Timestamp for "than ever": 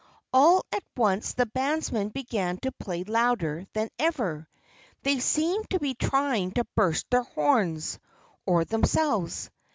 3.73-4.49